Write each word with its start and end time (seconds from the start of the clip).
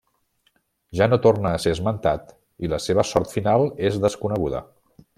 Ja 0.99 1.07
no 1.11 1.19
torna 1.25 1.51
a 1.57 1.59
ser 1.65 1.73
esmentat 1.77 2.33
i 2.67 2.73
la 2.75 2.81
seva 2.87 3.07
sort 3.13 3.39
final 3.39 3.71
és 3.91 4.03
desconeguda. 4.09 4.65